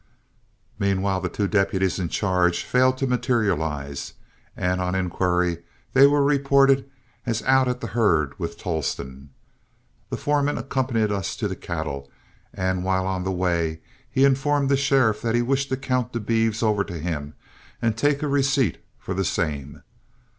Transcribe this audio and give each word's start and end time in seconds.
Meanwhile 0.79 1.21
the 1.21 1.29
two 1.29 1.47
deputies 1.47 1.99
in 1.99 2.09
charge 2.09 2.63
failed 2.63 2.97
to 2.97 3.05
materialize, 3.05 4.13
and 4.57 4.81
on 4.81 4.95
inquiry 4.95 5.61
they 5.93 6.07
were 6.07 6.23
reported 6.23 6.89
as 7.27 7.43
out 7.43 7.67
at 7.67 7.81
the 7.81 7.85
herd 7.93 8.33
with 8.39 8.57
Tolleston. 8.57 9.29
The 10.09 10.17
foreman 10.17 10.57
accompanied 10.57 11.11
us 11.11 11.35
to 11.35 11.47
the 11.47 11.55
cattle, 11.55 12.09
and 12.51 12.83
while 12.83 13.05
on 13.05 13.23
the 13.23 13.31
way 13.31 13.81
he 14.09 14.25
informed 14.25 14.69
the 14.69 14.75
sheriff 14.75 15.21
that 15.21 15.35
he 15.35 15.43
wished 15.43 15.69
to 15.69 15.77
count 15.77 16.13
the 16.13 16.19
beeves 16.19 16.63
over 16.63 16.83
to 16.83 16.97
him 16.97 17.35
and 17.79 17.95
take 17.95 18.23
a 18.23 18.27
receipt 18.27 18.79
for 18.97 19.13
the 19.13 19.23
same. 19.23 19.83